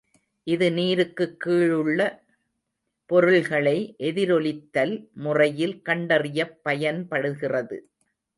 [0.47, 1.99] இது நீருக்குக் கீழுள்ள
[3.09, 3.75] பொருள்களை
[3.99, 7.79] எதிரொலித்தல் முறையில் கண்டறியப் பயன்படுகிறது.